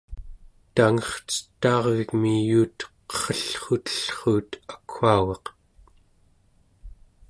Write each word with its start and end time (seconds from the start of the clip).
tangercetaarvigmi 0.75 2.35
yuut 2.49 2.79
qerrellrutellruut 3.11 4.51
akwaugaq 4.73 5.45